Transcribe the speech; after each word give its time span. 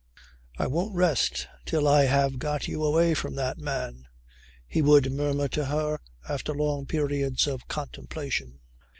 "I 0.57 0.65
won't 0.65 0.95
rest 0.95 1.47
till 1.63 1.87
I 1.87 2.05
have 2.05 2.39
got 2.39 2.67
you 2.67 2.83
away 2.83 3.13
from 3.13 3.35
that 3.35 3.59
man," 3.59 4.07
he 4.65 4.81
would 4.81 5.11
murmur 5.11 5.47
to 5.49 5.65
her 5.65 5.99
after 6.27 6.55
long 6.55 6.87
periods 6.87 7.45
of 7.45 7.67
contemplation. 7.67 8.61